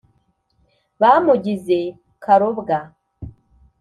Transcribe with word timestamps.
«bamugize 1.01 1.79
karobwa!» 2.23 2.79